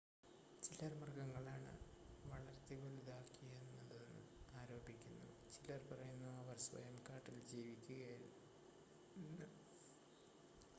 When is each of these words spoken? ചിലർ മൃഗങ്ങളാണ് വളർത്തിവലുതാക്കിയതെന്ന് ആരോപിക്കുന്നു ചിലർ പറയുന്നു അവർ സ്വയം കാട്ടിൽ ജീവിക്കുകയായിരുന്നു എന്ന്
ചിലർ 0.63 0.93
മൃഗങ്ങളാണ് 0.93 1.73
വളർത്തിവലുതാക്കിയതെന്ന് 2.23 4.23
ആരോപിക്കുന്നു 4.53 5.29
ചിലർ 5.51 5.85
പറയുന്നു 5.91 6.39
അവർ 6.39 6.57
സ്വയം 6.67 6.97
കാട്ടിൽ 7.09 7.39
ജീവിക്കുകയായിരുന്നു 7.53 8.49
എന്ന് 9.15 9.49